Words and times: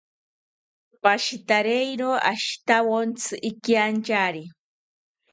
Pashitariero 1.03 2.09
ashitawontzi 2.31 3.33
ikiantyari 3.49 4.43